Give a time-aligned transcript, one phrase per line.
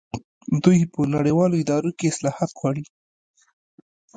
[0.63, 2.83] دوی په نړیوالو ادارو کې اصلاحات غواړي.